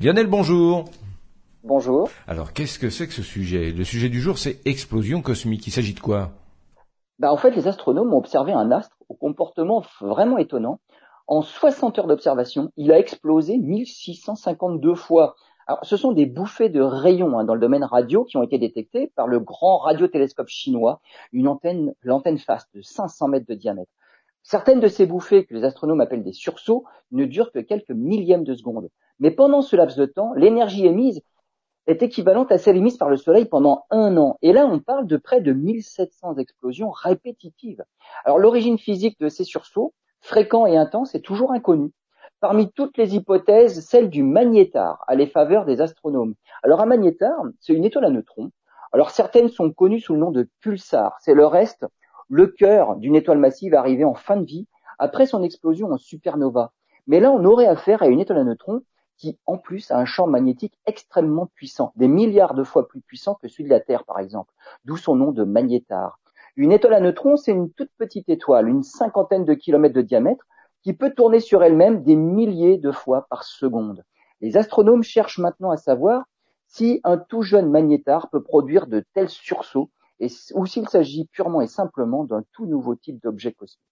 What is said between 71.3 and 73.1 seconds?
sur elle-même des milliers de